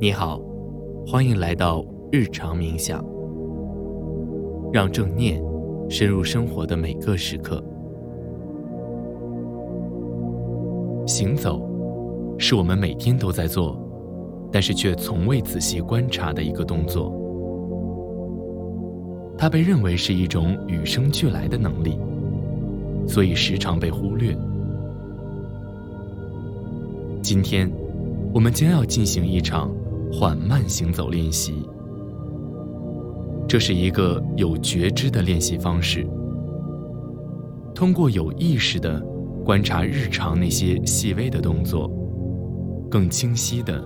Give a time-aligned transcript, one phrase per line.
[0.00, 0.40] 你好，
[1.04, 3.04] 欢迎来到日常冥想，
[4.72, 5.42] 让正念
[5.90, 7.60] 深入生活的每个时刻。
[11.04, 11.68] 行走
[12.38, 13.76] 是我们每天都在做，
[14.52, 17.12] 但是却从未仔细观察的一个动作。
[19.36, 21.98] 它被认为是一种与生俱来的能力，
[23.04, 24.32] 所以时常被忽略。
[27.20, 27.68] 今天，
[28.32, 29.68] 我们将要进行一场。
[30.12, 31.68] 缓慢行走练习，
[33.46, 36.06] 这是一个有觉知的练习方式。
[37.74, 39.00] 通过有意识的
[39.44, 41.88] 观察日常那些细微的动作，
[42.90, 43.84] 更清晰的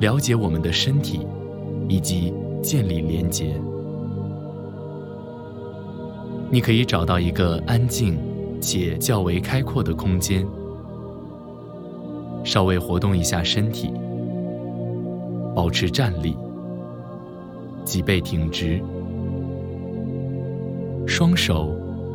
[0.00, 1.20] 了解我们的身体，
[1.88, 3.54] 以及建立连结。
[6.50, 8.18] 你可以找到一个安静
[8.60, 10.44] 且较为开阔的空间，
[12.42, 13.92] 稍微活动一下身体。
[15.58, 16.36] 保持站立，
[17.84, 18.80] 脊背挺直，
[21.04, 21.74] 双手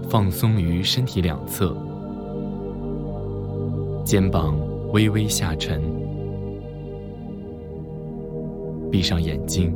[0.10, 1.76] 放松于身体两侧，
[4.06, 4.58] 肩膀
[4.94, 5.82] 微微下沉，
[8.90, 9.76] 闭上眼睛，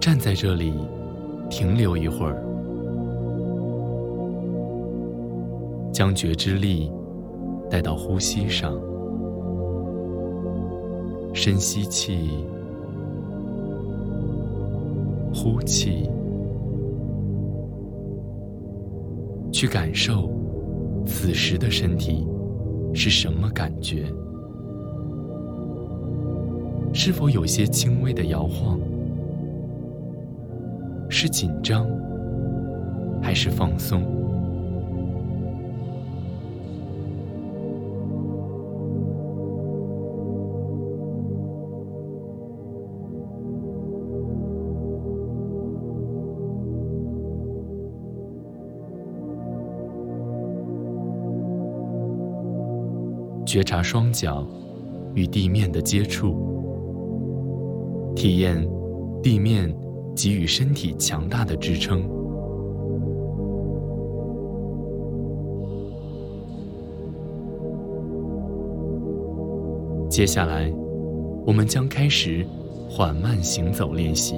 [0.00, 0.72] 站在这里，
[1.50, 2.42] 停留一会儿，
[5.92, 6.90] 将觉知力
[7.68, 8.74] 带到呼吸上。
[11.34, 12.30] 深吸气，
[15.34, 16.08] 呼气，
[19.50, 20.30] 去感受
[21.06, 22.26] 此时的身体
[22.94, 24.04] 是什么感觉？
[26.92, 28.78] 是否有些轻微的摇晃？
[31.08, 31.86] 是紧张
[33.22, 34.21] 还是放松？
[53.52, 54.46] 觉察双脚
[55.14, 56.34] 与地面的接触，
[58.16, 58.66] 体验
[59.22, 59.70] 地面
[60.16, 62.00] 给予身体强大的支撑。
[70.08, 70.72] 接下来，
[71.44, 72.46] 我们将开始
[72.88, 74.34] 缓慢行走练习。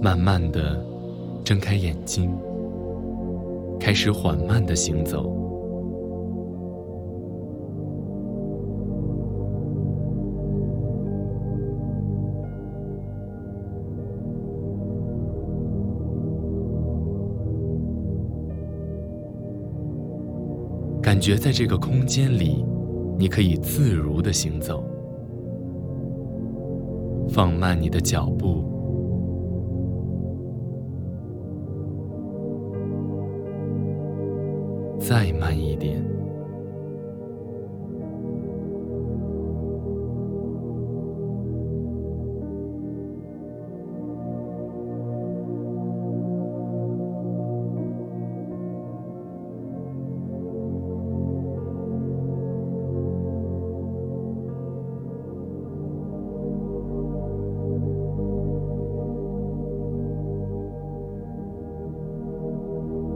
[0.00, 0.82] 慢慢的
[1.44, 2.34] 睁开眼睛，
[3.78, 5.41] 开始缓慢的行走。
[21.22, 22.64] 觉在这个空间里，
[23.16, 24.82] 你可以自如的行走。
[27.28, 28.64] 放慢你的脚步，
[34.98, 36.04] 再慢一点。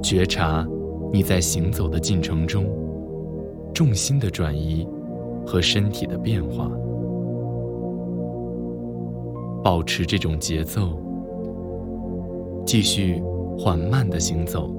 [0.07, 0.65] 觉察
[1.13, 2.65] 你在行走的进程中，
[3.75, 4.87] 重心的转移
[5.45, 6.71] 和身体的变化，
[9.65, 10.91] 保持这种节奏，
[12.65, 13.21] 继续
[13.59, 14.71] 缓慢的行走。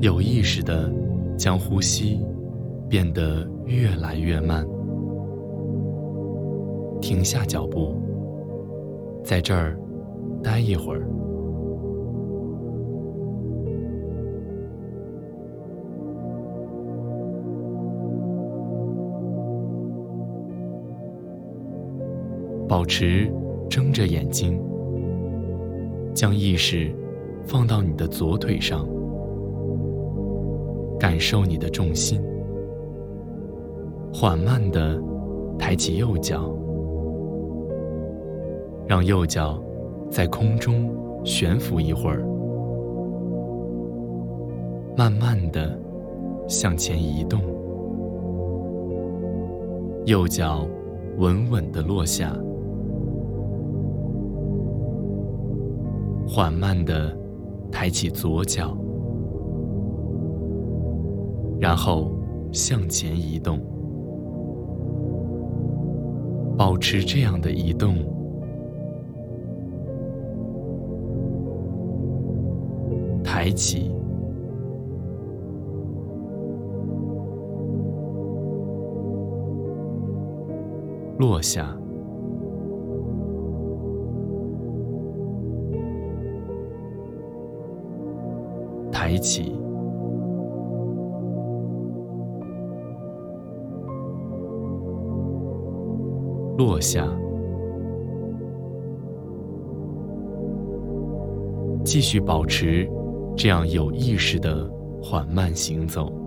[0.00, 0.90] 有意识的
[1.36, 2.24] 将呼吸
[2.88, 4.66] 变得越来越慢，
[7.02, 7.94] 停下脚步，
[9.22, 9.78] 在这儿
[10.42, 11.06] 待一会儿，
[22.66, 23.30] 保持
[23.68, 24.58] 睁着眼睛，
[26.14, 26.90] 将意识
[27.44, 28.88] 放到你的左腿上。
[31.00, 32.22] 感受你的重心，
[34.12, 35.02] 缓慢的
[35.58, 36.54] 抬起右脚，
[38.86, 39.58] 让右脚
[40.10, 40.94] 在空中
[41.24, 42.22] 悬浮一会儿，
[44.94, 45.74] 慢慢的
[46.46, 47.40] 向前移动，
[50.04, 50.66] 右脚
[51.16, 52.36] 稳稳的落下，
[56.28, 57.16] 缓慢的
[57.72, 58.76] 抬起左脚，
[61.60, 62.10] 然后
[62.52, 63.60] 向前移动，
[66.56, 67.96] 保持这样的移动，
[73.22, 73.94] 抬起。
[81.18, 81.76] 落下，
[88.90, 89.59] 抬起，
[96.60, 97.08] 落下，
[101.82, 102.86] 继续保持
[103.34, 104.70] 这样有意识的
[105.02, 106.19] 缓慢行走。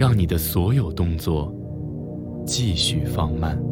[0.00, 1.54] 让你的所有动作
[2.46, 3.62] 继续放慢，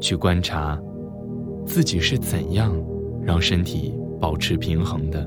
[0.00, 0.76] 去观察。
[1.64, 2.74] 自己是怎样
[3.22, 5.24] 让身体保持平衡的？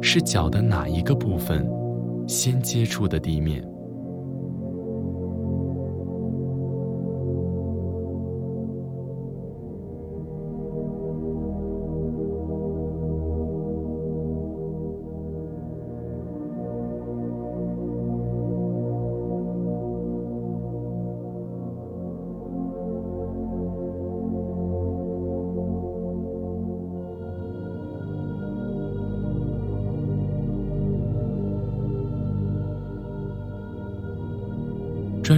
[0.00, 1.64] 是脚的哪一个部分
[2.26, 3.73] 先接触的地面？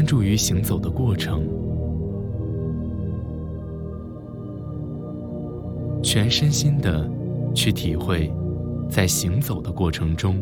[0.06, 1.42] 注于行走的过程，
[6.02, 7.10] 全身心的
[7.52, 8.32] 去体会，
[8.88, 10.40] 在行走的过程中，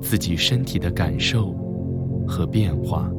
[0.00, 1.54] 自己身体的感受
[2.26, 3.10] 和变化。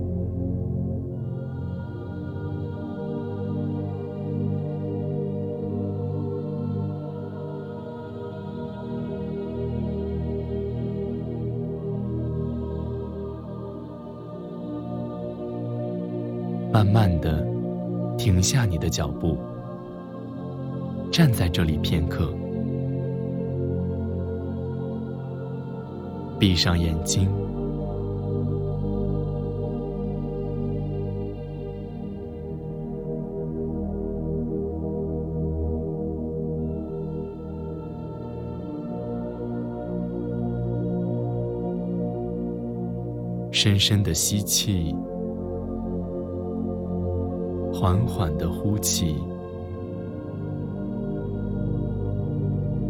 [16.71, 17.45] 慢慢的
[18.17, 19.37] 停下你的脚步，
[21.11, 22.31] 站在这里片刻，
[26.39, 27.27] 闭上眼睛，
[43.51, 44.95] 深深的吸气。
[47.79, 49.17] 缓缓的呼气，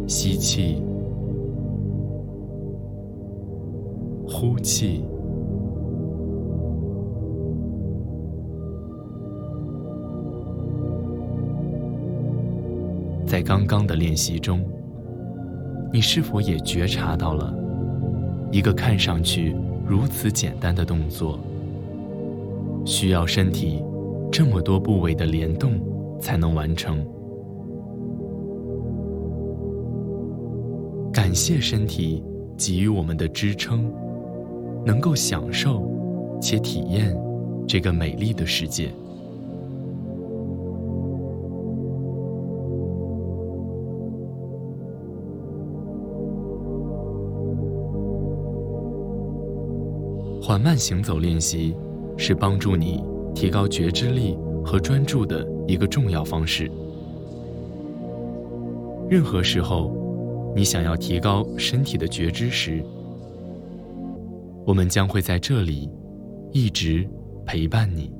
[0.06, 0.82] 吸气，
[4.26, 5.04] 呼气。
[13.26, 14.64] 在刚刚的练习中，
[15.92, 17.54] 你是否也觉察到了
[18.50, 19.54] 一个看上去
[19.86, 21.38] 如此简单的动作，
[22.86, 23.84] 需要身体？
[24.30, 25.80] 这么多部位的联动
[26.20, 27.04] 才能完成。
[31.12, 32.22] 感谢身体
[32.56, 33.92] 给予我们的支撑，
[34.84, 35.82] 能够享受
[36.40, 37.16] 且体验
[37.66, 38.90] 这个美丽的世界。
[50.40, 51.74] 缓慢行走练习
[52.16, 53.04] 是帮助你。
[53.34, 56.70] 提高觉知力和专注的一个重要方式。
[59.08, 59.92] 任何时候，
[60.54, 62.82] 你想要提高身体的觉知时，
[64.66, 65.88] 我们将会在这里
[66.52, 67.08] 一直
[67.46, 68.17] 陪伴你。